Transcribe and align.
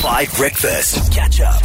Five 0.00 0.34
Breakfast. 0.34 1.12
Catch 1.12 1.42
up. 1.42 1.62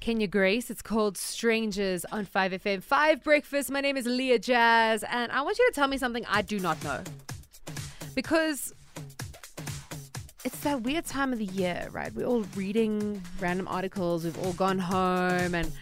Kenya 0.00 0.26
Grace. 0.26 0.68
It's 0.68 0.82
called 0.82 1.16
Strangers 1.16 2.04
on 2.12 2.26
5FM. 2.26 2.82
5 2.82 3.24
Breakfast. 3.24 3.70
My 3.70 3.80
name 3.80 3.96
is 3.96 4.04
Leah 4.04 4.38
Jazz, 4.38 5.02
and 5.04 5.32
I 5.32 5.40
want 5.40 5.58
you 5.58 5.66
to 5.66 5.74
tell 5.74 5.88
me 5.88 5.96
something 5.96 6.22
I 6.28 6.42
do 6.42 6.60
not 6.60 6.82
know. 6.84 7.02
Because 8.14 8.74
it's 10.44 10.60
that 10.60 10.82
weird 10.82 11.06
time 11.06 11.32
of 11.32 11.38
the 11.38 11.46
year, 11.46 11.88
right? 11.92 12.12
We're 12.14 12.26
all 12.26 12.42
reading 12.54 13.22
random 13.40 13.66
articles. 13.66 14.24
We've 14.24 14.38
all 14.44 14.52
gone 14.52 14.78
home 14.78 15.54
and 15.54 15.72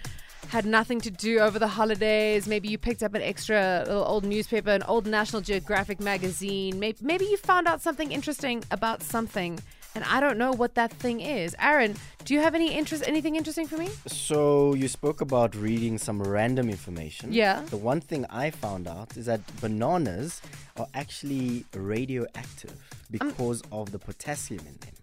had 0.47 0.65
nothing 0.65 1.01
to 1.01 1.11
do 1.11 1.41
over 1.41 1.59
the 1.59 1.67
holidays. 1.67 2.47
Maybe 2.47 2.69
you 2.69 2.79
picked 2.79 3.03
up 3.03 3.15
an 3.15 3.23
extra 3.23 3.83
little 3.85 4.05
old 4.05 4.25
newspaper, 4.25 4.71
an 4.71 4.85
old 4.85 5.09
National 5.09 5.43
Geographic 5.43 5.99
magazine. 5.99 6.79
Maybe 6.79 7.25
you 7.25 7.37
found 7.37 7.67
out 7.67 7.83
something 7.83 8.13
interesting 8.13 8.63
about 8.71 9.03
something, 9.03 9.59
and 9.99 10.07
I 10.07 10.21
don't 10.21 10.39
know 10.39 10.53
what 10.53 10.77
that 10.77 10.93
thing 10.93 11.19
is. 11.21 11.57
Aaron, 11.59 11.97
do 12.25 12.33
you 12.33 12.39
have 12.39 12.55
any 12.55 12.73
interest, 12.73 13.03
anything 13.05 13.35
interesting 13.35 13.67
for 13.67 13.77
me? 13.77 13.89
So 14.07 14.75
you 14.75 14.87
spoke 14.87 15.21
about 15.21 15.57
reading 15.57 15.99
some 15.99 16.23
random 16.23 16.69
information. 16.69 17.33
Yeah. 17.33 17.63
The 17.69 17.77
one 17.77 18.01
thing 18.01 18.25
I 18.31 18.51
found 18.51 18.87
out 18.87 19.17
is 19.17 19.27
that 19.27 19.41
bananas 19.61 20.41
are 20.77 20.87
actually 20.95 21.65
radioactive 21.75 22.71
Um, 22.71 22.79
because 23.11 23.61
of 23.73 23.91
the 23.91 23.99
potassium 23.99 24.61
in 24.71 24.77
them. 24.85 24.95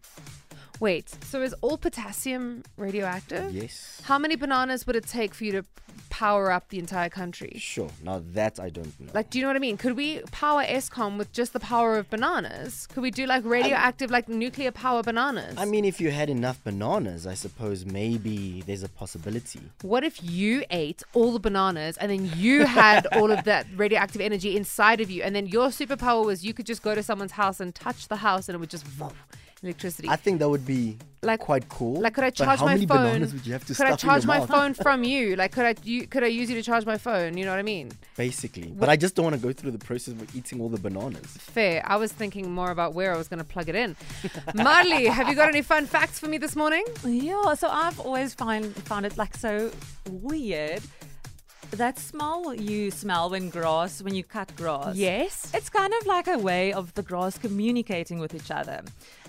Wait, 0.79 1.15
so 1.23 1.41
is 1.41 1.53
all 1.61 1.77
potassium 1.77 2.63
radioactive? 2.77 3.53
Yes. 3.53 4.01
How 4.03 4.19
many 4.19 4.35
bananas 4.35 4.85
would 4.85 4.95
it 4.95 5.07
take 5.07 5.33
for 5.33 5.45
you 5.45 5.51
to 5.53 5.65
power 6.09 6.51
up 6.51 6.69
the 6.69 6.79
entire 6.79 7.09
country? 7.09 7.53
Sure. 7.59 7.89
Now 8.03 8.21
that 8.33 8.59
I 8.59 8.69
don't 8.69 8.97
know. 8.99 9.11
Like, 9.13 9.29
do 9.29 9.37
you 9.37 9.43
know 9.43 9.49
what 9.49 9.55
I 9.55 9.59
mean? 9.59 9.77
Could 9.77 9.95
we 9.95 10.19
power 10.31 10.63
Eskom 10.63 11.17
with 11.17 11.31
just 11.31 11.53
the 11.53 11.59
power 11.59 11.97
of 11.97 12.09
bananas? 12.09 12.87
Could 12.87 13.03
we 13.03 13.11
do 13.11 13.25
like 13.25 13.43
radioactive, 13.45 14.11
like 14.11 14.27
nuclear 14.27 14.71
power 14.71 15.01
bananas? 15.01 15.55
I 15.57 15.65
mean, 15.65 15.85
if 15.85 16.01
you 16.01 16.11
had 16.11 16.29
enough 16.29 16.61
bananas, 16.63 17.25
I 17.25 17.33
suppose 17.35 17.85
maybe 17.85 18.61
there's 18.65 18.83
a 18.83 18.89
possibility. 18.89 19.61
what 19.81 20.03
if 20.03 20.21
you 20.23 20.63
ate 20.71 21.03
all 21.13 21.31
the 21.31 21.39
bananas 21.39 21.97
and 21.97 22.11
then 22.11 22.29
you 22.35 22.65
had 22.65 23.05
all 23.13 23.31
of 23.31 23.43
that 23.45 23.65
radioactive 23.75 24.21
energy 24.21 24.55
inside 24.57 24.99
of 24.99 25.09
you, 25.09 25.23
and 25.23 25.35
then 25.35 25.47
your 25.47 25.67
superpower 25.67 26.25
was 26.25 26.43
you 26.45 26.53
could 26.53 26.65
just 26.65 26.81
go 26.81 26.93
to 26.95 27.03
someone's 27.03 27.33
house 27.33 27.59
and 27.61 27.73
touch 27.73 28.07
the 28.09 28.17
house 28.17 28.49
and 28.49 28.55
it 28.55 28.59
would 28.59 28.69
just 28.69 28.85
whoa, 28.87 29.11
electricity. 29.65 30.07
I 30.09 30.15
think 30.15 30.39
that 30.39 30.49
would 30.49 30.65
be 30.65 30.97
Like- 31.21 31.39
quite 31.39 31.67
cool. 31.69 31.99
Like, 32.01 32.13
could 32.13 32.23
I 32.23 32.27
but 32.27 32.35
charge 32.35 32.59
how 32.59 32.65
my 32.65 32.73
many 32.75 32.85
phone? 32.85 32.97
bananas 32.97 33.33
would 33.33 33.45
you 33.47 33.53
have 33.53 33.65
to 33.65 33.73
could 33.73 33.85
I 33.85 33.89
stuff 33.89 34.03
in 34.03 34.07
charge 34.09 34.25
my 34.25 34.39
mouth? 34.39 34.47
phone 34.49 34.73
from 34.75 35.03
you? 35.13 35.35
Like, 35.35 35.51
could 35.51 35.65
I 35.65 35.75
you, 35.83 36.07
could 36.07 36.23
I 36.23 36.27
use 36.27 36.49
you 36.49 36.55
to 36.55 36.61
charge 36.63 36.85
my 36.85 36.97
phone? 36.97 37.35
You 37.37 37.45
know 37.45 37.51
what 37.51 37.59
I 37.59 37.63
mean? 37.63 37.91
Basically, 38.15 38.67
but 38.81 38.89
I 38.89 38.95
just 38.95 39.15
don't 39.15 39.25
want 39.25 39.35
to 39.35 39.41
go 39.41 39.51
through 39.51 39.71
the 39.71 39.79
process 39.89 40.13
of 40.13 40.35
eating 40.35 40.61
all 40.61 40.69
the 40.69 40.79
bananas. 40.79 41.25
Fair. 41.25 41.81
I 41.85 41.95
was 41.97 42.11
thinking 42.11 42.51
more 42.51 42.71
about 42.71 42.93
where 42.93 43.13
I 43.13 43.17
was 43.17 43.27
going 43.27 43.39
to 43.39 43.43
plug 43.55 43.67
it 43.69 43.75
in. 43.75 43.95
Marley, 44.55 45.05
have 45.07 45.27
you 45.29 45.35
got 45.35 45.49
any 45.49 45.61
fun 45.61 45.85
facts 45.87 46.19
for 46.19 46.27
me 46.27 46.37
this 46.37 46.55
morning? 46.55 46.83
Yeah, 47.03 47.53
so 47.55 47.67
I've 47.69 47.99
always 47.99 48.33
find 48.33 48.63
found 48.85 49.05
it 49.05 49.17
like 49.17 49.35
so 49.35 49.71
weird. 50.09 50.81
That 51.71 51.97
smell 51.97 52.53
you 52.53 52.91
smell 52.91 53.31
when 53.31 53.49
grass 53.49 54.01
when 54.01 54.13
you 54.15 54.23
cut 54.23 54.55
grass. 54.55 54.95
Yes. 54.95 55.51
It's 55.53 55.67
kind 55.69 55.91
of 55.99 56.05
like 56.05 56.27
a 56.27 56.37
way 56.37 56.71
of 56.71 56.93
the 56.93 57.01
grass 57.01 57.37
communicating 57.39 58.19
with 58.19 58.33
each 58.35 58.51
other. 58.51 58.81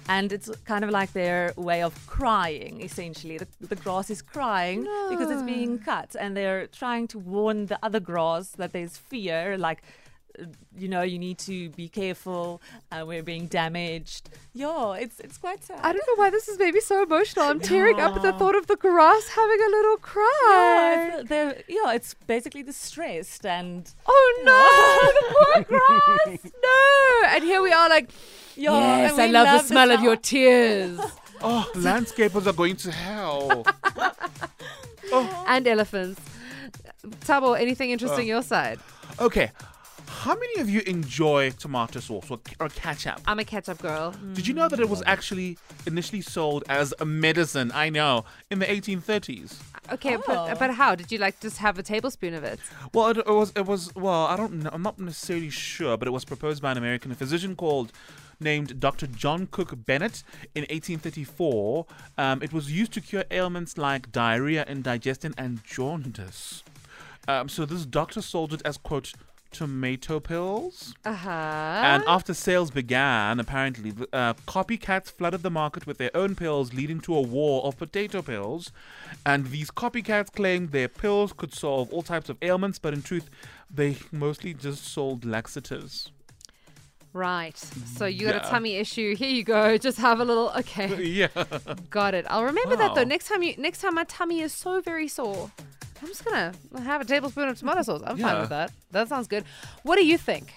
And 0.08 0.32
it's 0.32 0.48
kind 0.64 0.84
of 0.84 0.90
like 0.90 1.12
their 1.14 1.52
way 1.56 1.82
of 1.82 2.06
crying, 2.06 2.80
essentially. 2.80 3.38
The, 3.38 3.48
the 3.60 3.74
grass 3.76 4.08
is 4.08 4.22
crying 4.22 4.82
because 5.10 5.30
it's 5.30 5.42
being 5.42 5.78
cut, 5.80 6.14
and 6.18 6.36
they're 6.36 6.68
trying 6.68 7.08
to 7.08 7.18
warn 7.18 7.66
the 7.66 7.78
other 7.82 7.98
grass 8.00 8.50
that 8.50 8.72
there's 8.72 8.96
fear, 8.96 9.58
like, 9.58 9.82
uh, 10.38 10.44
you 10.78 10.86
know, 10.86 11.02
you 11.02 11.18
need 11.18 11.38
to 11.38 11.70
be 11.70 11.88
careful, 11.88 12.60
uh, 12.92 13.02
we're 13.06 13.22
being 13.22 13.46
damaged. 13.46 14.30
Yeah, 14.52 14.92
it's 14.92 15.18
it's 15.18 15.38
quite 15.38 15.64
sad. 15.64 15.80
I 15.82 15.92
don't 15.92 16.06
know 16.06 16.22
why 16.22 16.30
this 16.30 16.46
is 16.46 16.56
maybe 16.58 16.78
so 16.80 17.02
emotional. 17.02 17.46
I'm 17.46 17.58
tearing 17.58 17.98
up 17.98 18.14
at 18.14 18.22
the 18.22 18.32
thought 18.34 18.54
of 18.54 18.66
the 18.68 18.76
grass 18.76 19.28
having 19.28 19.60
a 19.60 19.70
little 19.70 19.96
Yeah, 19.96 20.02
cry. 20.02 21.20
it's, 21.30 21.62
yeah, 21.68 21.92
it's 21.94 22.14
basically 22.26 22.62
distressed 22.62 23.44
and 23.44 23.90
Oh 24.06 24.42
no, 24.44 25.08
the 25.18 25.34
poor 25.34 25.78
grass. 25.80 26.52
No. 26.62 27.28
And 27.34 27.42
here 27.42 27.60
we 27.62 27.72
are 27.72 27.88
like, 27.88 28.10
yeah, 28.56 28.98
yes, 28.98 29.18
I 29.18 29.26
we 29.26 29.32
love, 29.32 29.62
the 29.62 29.66
smell 29.66 29.90
of 29.90 30.00
your 30.02 30.16
tears. 30.16 30.98
Oh, 31.42 31.70
landscapers 31.74 32.46
are 32.46 32.54
going 32.54 32.76
to 32.76 32.90
hell. 32.90 33.62
oh. 35.12 35.44
and 35.46 35.68
elephants. 35.68 36.18
Thabo, 37.06 37.60
anything 37.60 37.90
interesting 37.90 38.24
uh, 38.24 38.36
your 38.36 38.42
side? 38.42 38.78
Okay, 39.20 39.50
how 40.26 40.34
many 40.34 40.60
of 40.60 40.68
you 40.68 40.80
enjoy 40.86 41.50
tomato 41.50 42.00
sauce 42.00 42.30
or, 42.30 42.40
or 42.58 42.68
ketchup? 42.70 43.20
I'm 43.26 43.38
a 43.38 43.44
ketchup 43.44 43.78
girl. 43.78 44.14
Did 44.32 44.46
you 44.46 44.54
know 44.54 44.68
that 44.68 44.80
it 44.80 44.88
was 44.88 45.00
mm. 45.00 45.06
actually 45.06 45.58
initially 45.86 46.20
sold 46.20 46.64
as 46.68 46.94
a 46.98 47.04
medicine? 47.04 47.70
I 47.74 47.90
know, 47.90 48.24
in 48.50 48.58
the 48.58 48.66
1830s. 48.66 49.54
Okay, 49.92 50.16
but, 50.26 50.58
but 50.58 50.74
how? 50.74 50.94
Did 50.94 51.12
you 51.12 51.18
like 51.18 51.40
just 51.40 51.58
have 51.58 51.78
a 51.78 51.82
tablespoon 51.82 52.34
of 52.34 52.44
it? 52.44 52.60
Well, 52.92 53.08
it, 53.08 53.18
it 53.18 53.26
was 53.26 53.52
it 53.56 53.66
was 53.66 53.94
well, 53.94 54.26
I 54.26 54.36
don't 54.36 54.62
know, 54.62 54.70
I'm 54.72 54.82
not 54.82 54.98
necessarily 54.98 55.50
sure, 55.50 55.96
but 55.96 56.08
it 56.08 56.10
was 56.10 56.24
proposed 56.24 56.62
by 56.62 56.72
an 56.72 56.78
American 56.78 57.14
physician 57.14 57.56
called 57.56 57.92
named 58.40 58.80
Dr. 58.80 59.06
John 59.06 59.46
Cook 59.50 59.72
Bennett 59.86 60.22
in 60.54 60.62
1834. 60.62 61.86
Um, 62.18 62.42
it 62.42 62.52
was 62.52 62.70
used 62.70 62.92
to 62.92 63.00
cure 63.00 63.24
ailments 63.30 63.78
like 63.78 64.12
diarrhea, 64.12 64.64
indigestion, 64.64 65.34
and 65.38 65.64
jaundice. 65.64 66.62
Um, 67.28 67.48
so 67.48 67.64
this 67.64 67.86
doctor 67.86 68.22
sold 68.22 68.52
it 68.52 68.62
as 68.64 68.76
quote 68.76 69.12
tomato 69.56 70.20
pills. 70.20 70.94
Uh 71.04 71.14
huh. 71.14 71.30
And 71.30 72.04
after 72.06 72.34
sales 72.34 72.70
began, 72.70 73.40
apparently, 73.40 73.92
uh, 74.12 74.34
copycats 74.46 75.10
flooded 75.10 75.42
the 75.42 75.50
market 75.50 75.86
with 75.86 75.98
their 75.98 76.14
own 76.14 76.34
pills, 76.34 76.74
leading 76.74 77.00
to 77.00 77.14
a 77.14 77.22
war 77.22 77.64
of 77.64 77.78
potato 77.78 78.20
pills. 78.22 78.70
And 79.24 79.46
these 79.46 79.70
copycats 79.70 80.30
claimed 80.30 80.72
their 80.72 80.88
pills 80.88 81.32
could 81.32 81.54
solve 81.54 81.92
all 81.92 82.02
types 82.02 82.28
of 82.28 82.36
ailments, 82.42 82.78
but 82.78 82.92
in 82.92 83.02
truth, 83.02 83.30
they 83.74 83.96
mostly 84.12 84.52
just 84.52 84.84
sold 84.84 85.24
laxatives. 85.24 86.10
Right. 87.14 87.56
So 87.56 88.04
you 88.04 88.26
got 88.26 88.44
a 88.44 88.48
tummy 88.50 88.76
issue. 88.76 89.16
Here 89.16 89.30
you 89.30 89.42
go. 89.42 89.78
Just 89.88 89.96
have 89.96 90.20
a 90.20 90.24
little. 90.24 90.50
Okay. 90.58 91.02
Yeah. 91.16 91.28
Got 91.88 92.12
it. 92.12 92.26
I'll 92.28 92.44
remember 92.44 92.76
that 92.76 92.94
though. 92.94 93.04
Next 93.04 93.28
time 93.28 93.42
you, 93.42 93.54
next 93.56 93.80
time 93.80 93.94
my 93.94 94.04
tummy 94.04 94.40
is 94.40 94.52
so 94.52 94.82
very 94.82 95.08
sore, 95.08 95.50
I'm 96.02 96.08
just 96.08 96.24
gonna 96.24 96.52
have 96.82 97.00
a 97.00 97.04
tablespoon 97.04 97.48
of 97.48 97.58
tomato 97.58 97.82
sauce. 97.82 98.02
I'm 98.04 98.18
fine 98.18 98.40
with 98.40 98.50
that. 98.50 98.72
That 98.90 99.08
sounds 99.08 99.26
good. 99.28 99.44
What 99.82 99.96
do 99.96 100.06
you 100.06 100.18
think? 100.18 100.52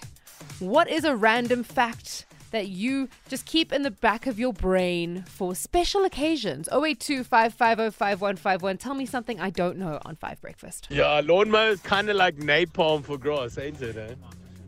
What 0.58 0.88
is 0.88 1.04
a 1.04 1.16
random 1.16 1.62
fact 1.62 2.26
that 2.50 2.68
you 2.68 3.08
just 3.28 3.46
keep 3.46 3.72
in 3.72 3.82
the 3.82 3.90
back 3.90 4.26
of 4.26 4.38
your 4.38 4.52
brain 4.52 5.22
for 5.22 5.54
special 5.54 6.04
occasions? 6.04 6.68
082 6.72 7.24
5151. 7.24 8.76
Tell 8.78 8.94
me 8.94 9.06
something 9.06 9.40
I 9.40 9.50
don't 9.50 9.78
know 9.78 9.98
on 10.04 10.16
Five 10.16 10.40
Breakfast. 10.40 10.88
Yeah, 10.90 11.20
lawnmower 11.24 11.70
is 11.70 11.80
kind 11.80 12.10
of 12.10 12.16
like 12.16 12.36
napalm 12.36 13.04
for 13.04 13.16
grass, 13.16 13.56
ain't 13.58 13.80
it? 13.80 13.96
Eh? 13.96 14.14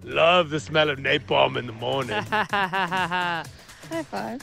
Love 0.05 0.51
the 0.51 0.61
smell 0.61 0.91
of 0.91 0.99
napalm 0.99 1.57
in 1.57 1.67
the 1.67 1.73
morning. 1.73 2.23
High 2.31 3.45
five. 4.11 4.41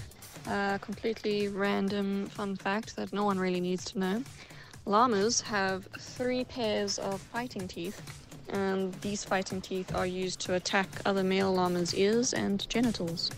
Uh, 0.48 0.78
completely 0.80 1.48
random 1.48 2.28
fun 2.28 2.56
fact 2.56 2.96
that 2.96 3.12
no 3.14 3.24
one 3.24 3.38
really 3.38 3.60
needs 3.60 3.86
to 3.86 4.00
know. 4.00 4.24
Llamas 4.86 5.42
have 5.42 5.88
three 6.00 6.44
pairs 6.46 6.98
of 7.00 7.22
fighting 7.22 7.68
teeth, 7.68 8.02
and 8.50 8.94
these 9.02 9.24
fighting 9.24 9.62
teeth 9.62 9.94
are 9.94 10.06
used 10.08 10.40
to 10.42 10.56
attack 10.56 10.88
other 11.06 11.24
male 11.24 11.54
llamas' 11.54 11.94
ears 11.94 12.34
and 12.34 12.68
genitals. 12.70 13.30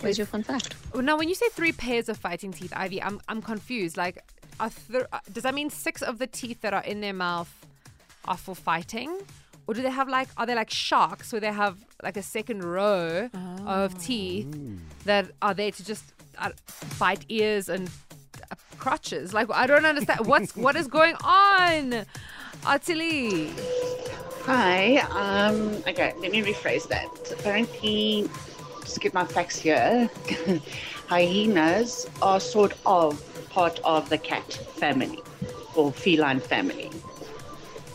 Where's 0.00 0.18
your 0.18 0.26
fun 0.26 0.42
fact? 0.42 0.74
Well, 0.92 1.02
Now, 1.02 1.16
when 1.18 1.28
you 1.28 1.34
say 1.34 1.48
three 1.50 1.72
pairs 1.72 2.08
of 2.08 2.18
fighting 2.18 2.52
teeth, 2.52 2.72
Ivy, 2.76 3.02
I'm 3.02 3.20
I'm 3.28 3.42
confused. 3.42 3.96
Like, 3.96 4.18
are 4.60 4.70
th- 4.90 5.04
uh, 5.12 5.18
does 5.32 5.42
that 5.42 5.54
mean 5.54 5.70
six 5.70 6.02
of 6.02 6.18
the 6.18 6.26
teeth 6.26 6.60
that 6.60 6.72
are 6.74 6.84
in 6.84 7.00
their 7.00 7.14
mouth 7.14 7.52
are 8.26 8.36
for 8.36 8.54
fighting, 8.54 9.18
or 9.66 9.74
do 9.74 9.82
they 9.82 9.90
have 9.90 10.08
like 10.08 10.28
are 10.36 10.46
they 10.46 10.54
like 10.54 10.70
sharks 10.70 11.32
where 11.32 11.40
they 11.40 11.52
have 11.52 11.78
like 12.02 12.16
a 12.16 12.22
second 12.22 12.62
row 12.62 13.28
of 13.66 13.98
teeth 14.00 14.46
that 15.04 15.30
are 15.42 15.54
there 15.54 15.70
to 15.72 15.84
just 15.84 16.12
uh, 16.38 16.50
bite 16.98 17.24
ears 17.28 17.68
and 17.68 17.90
crotches? 18.86 19.34
Like, 19.34 19.48
I 19.50 19.66
don't 19.66 19.84
understand 19.84 20.26
what's 20.26 20.54
what 20.54 20.76
is 20.76 20.86
going 20.86 21.16
on, 21.24 22.06
Atili. 22.62 23.50
Hi. 24.44 24.98
Um, 25.22 25.82
okay, 25.88 26.14
let 26.20 26.30
me 26.30 26.40
rephrase 26.42 26.86
that. 26.88 27.10
Apparently, 27.32 28.30
just 28.82 29.00
get 29.00 29.12
my 29.12 29.24
facts 29.24 29.56
here, 29.56 30.08
hyenas 31.08 32.08
are 32.22 32.38
sort 32.38 32.74
of 32.86 33.10
part 33.50 33.80
of 33.82 34.08
the 34.08 34.18
cat 34.18 34.52
family 34.82 35.20
or 35.74 35.90
feline 35.90 36.38
family. 36.38 36.90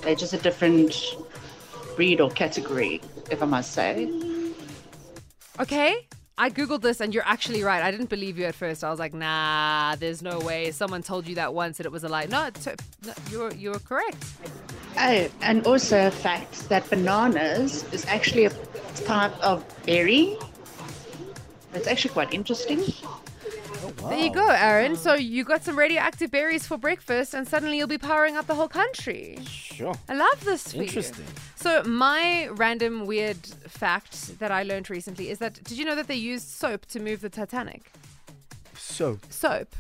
They're 0.01 0.15
just 0.15 0.33
a 0.33 0.39
different 0.39 0.94
breed 1.95 2.19
or 2.19 2.29
category, 2.31 2.99
if 3.29 3.41
I 3.41 3.45
must 3.45 3.71
say. 3.71 4.11
Okay. 5.57 6.07
I 6.38 6.50
googled 6.50 6.81
this 6.81 7.01
and 7.01 7.13
you're 7.13 7.28
actually 7.28 7.62
right. 7.63 7.83
I 7.83 7.92
didn't 7.92 8.10
believe 8.10 8.38
you 8.38 8.45
at 8.45 8.56
first. 8.56 8.83
I 8.83 8.89
was 8.89 9.00
like, 9.00 9.13
"Nah, 9.13 9.95
there's 9.95 10.22
no 10.22 10.39
way." 10.39 10.72
Someone 10.72 11.04
told 11.04 11.28
you 11.28 11.36
that 11.36 11.54
once 11.54 11.80
and 11.80 11.86
it 11.86 11.92
was 11.92 12.04
a 12.04 12.10
lie. 12.10 12.25
No, 12.25 12.45
it's, 12.48 12.66
no 12.66 13.13
you're 13.30 13.54
you're 13.54 13.80
correct. 13.80 14.24
Oh, 14.98 15.30
and 15.42 15.66
also 15.66 16.07
a 16.07 16.12
fact 16.12 16.68
that 16.69 16.89
bananas 16.89 17.86
is 17.94 18.06
actually 18.06 18.45
a 18.45 18.51
type 19.06 19.38
of 19.42 19.63
berry. 19.86 20.38
It's 21.74 21.88
actually 21.88 22.13
quite 22.13 22.33
interesting. 22.33 22.83
There 24.09 24.18
you 24.19 24.33
go, 24.33 24.48
Aaron. 24.50 24.95
So 24.95 25.13
you 25.13 25.44
got 25.44 25.63
some 25.63 25.77
radioactive 25.77 26.31
berries 26.31 26.65
for 26.68 26.77
breakfast, 26.77 27.33
and 27.33 27.48
suddenly 27.48 27.77
you'll 27.77 27.88
be 27.88 27.98
powering 27.98 28.36
up 28.36 28.48
the 28.48 28.56
whole 28.56 28.68
country. 28.68 29.38
Sure. 29.45 29.94
I 30.09 30.15
love 30.15 30.44
this 30.44 30.71
for 30.71 30.77
you. 30.77 30.83
Interesting. 30.83 31.25
So 31.56 31.83
my 31.83 32.48
random 32.51 33.06
weird 33.06 33.38
fact 33.68 34.39
that 34.39 34.51
I 34.51 34.63
learned 34.63 34.89
recently 34.89 35.30
is 35.30 35.38
that 35.39 35.63
did 35.63 35.77
you 35.77 35.86
know 35.86 35.95
that 35.95 36.07
they 36.07 36.15
used 36.15 36.48
soap 36.50 36.86
to 36.88 37.00
move 37.00 37.21
the 37.21 37.30
Titanic? 37.30 37.92
Soap. 38.75 39.19
Soap. 39.30 39.75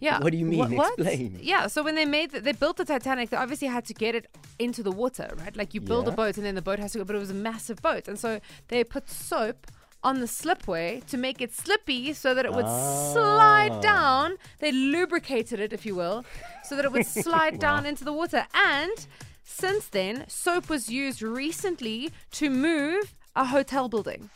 Yeah. 0.00 0.20
What 0.20 0.32
do 0.32 0.38
you 0.38 0.44
mean? 0.46 0.58
What- 0.58 0.70
what? 0.70 0.98
Explain. 0.98 1.38
Yeah. 1.40 1.66
So 1.66 1.82
when 1.82 1.94
they 1.94 2.04
made, 2.04 2.32
the, 2.32 2.40
they 2.40 2.52
built 2.52 2.76
the 2.76 2.84
Titanic, 2.84 3.30
they 3.30 3.36
obviously 3.36 3.68
had 3.68 3.84
to 3.86 3.94
get 3.94 4.14
it 4.14 4.26
into 4.58 4.82
the 4.82 4.90
water, 4.92 5.30
right? 5.38 5.56
Like 5.56 5.74
you 5.74 5.80
build 5.80 6.06
a 6.08 6.12
boat 6.12 6.36
and 6.36 6.44
then 6.46 6.54
the 6.54 6.62
boat 6.62 6.78
has 6.78 6.92
to 6.92 6.98
go, 6.98 7.04
but 7.04 7.16
it 7.16 7.18
was 7.18 7.30
a 7.30 7.34
massive 7.34 7.80
boat, 7.82 8.06
and 8.08 8.18
so 8.18 8.40
they 8.68 8.84
put 8.84 9.08
soap 9.10 9.66
on 10.04 10.20
the 10.20 10.26
slipway 10.26 11.02
to 11.08 11.16
make 11.16 11.40
it 11.40 11.52
slippy 11.52 12.12
so 12.12 12.34
that 12.34 12.44
it 12.44 12.52
would 12.52 12.66
slide 13.12 13.72
Ah. 13.72 13.80
down. 13.80 14.36
They 14.60 14.70
lubricated 14.70 15.58
it, 15.58 15.72
if 15.72 15.84
you 15.86 15.94
will, 15.94 16.24
so 16.62 16.76
that 16.76 16.84
it 16.84 16.92
would 16.92 17.06
slide 17.24 17.58
down 17.58 17.86
into 17.86 18.04
the 18.04 18.12
water. 18.12 18.46
And 18.54 19.06
since 19.42 19.86
then, 19.88 20.24
soap 20.28 20.68
was 20.68 20.88
used 20.90 21.22
recently 21.22 22.10
to 22.32 22.50
move 22.50 23.14
a 23.34 23.46
hotel 23.46 23.88
building. 23.88 24.30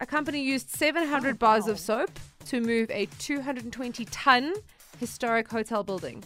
A 0.00 0.06
company 0.06 0.42
used 0.42 0.70
700 0.70 1.38
bars 1.38 1.66
of 1.68 1.78
soap 1.78 2.10
to 2.46 2.60
move 2.60 2.90
a 2.90 3.06
220 3.18 4.04
ton 4.06 4.54
historic 4.98 5.48
hotel 5.48 5.82
building. 5.84 6.24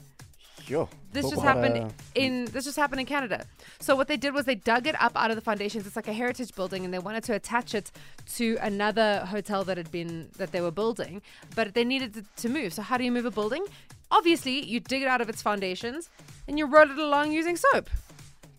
Sure. 0.66 0.88
This 1.12 1.22
Talk 1.24 1.30
just 1.32 1.42
about 1.42 1.56
happened 1.56 1.92
a- 2.16 2.20
in 2.20 2.44
this 2.46 2.64
just 2.64 2.76
happened 2.76 3.00
in 3.00 3.06
Canada. 3.06 3.44
So 3.80 3.94
what 3.94 4.08
they 4.08 4.16
did 4.16 4.34
was 4.34 4.44
they 4.46 4.54
dug 4.56 4.86
it 4.86 5.00
up 5.00 5.12
out 5.16 5.30
of 5.30 5.36
the 5.36 5.42
foundations. 5.42 5.86
It's 5.86 5.96
like 5.96 6.08
a 6.08 6.12
heritage 6.12 6.54
building, 6.54 6.84
and 6.84 6.92
they 6.92 6.98
wanted 6.98 7.22
to 7.24 7.34
attach 7.34 7.74
it 7.74 7.92
to 8.36 8.56
another 8.60 9.24
hotel 9.26 9.62
that 9.64 9.76
had 9.76 9.90
been 9.90 10.28
that 10.38 10.50
they 10.52 10.60
were 10.60 10.70
building, 10.72 11.22
but 11.54 11.74
they 11.74 11.84
needed 11.84 12.16
it 12.16 12.24
to 12.38 12.48
move. 12.48 12.72
So 12.72 12.82
how 12.82 12.96
do 12.96 13.04
you 13.04 13.12
move 13.12 13.26
a 13.26 13.30
building? 13.30 13.64
Obviously, 14.10 14.64
you 14.64 14.80
dig 14.80 15.02
it 15.02 15.08
out 15.08 15.20
of 15.20 15.28
its 15.28 15.42
foundations 15.42 16.08
and 16.48 16.58
you 16.58 16.66
roll 16.66 16.90
it 16.90 16.98
along 16.98 17.32
using 17.32 17.56
soap. 17.56 17.88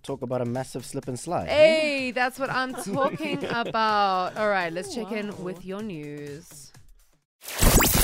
Talk 0.03 0.21
about 0.21 0.41
a 0.41 0.45
massive 0.45 0.85
slip 0.85 1.07
and 1.07 1.19
slide. 1.19 1.47
eh? 1.47 1.55
Hey, 1.55 2.11
that's 2.11 2.37
what 2.37 2.49
I'm 2.51 2.73
talking 2.73 3.43
about. 3.49 4.37
All 4.37 4.49
right, 4.49 4.71
let's 4.71 4.93
check 4.93 5.11
in 5.11 5.35
with 5.43 5.65
your 5.65 5.81
news. 5.81 6.71